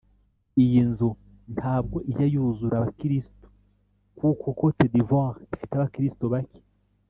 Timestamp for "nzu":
0.89-1.09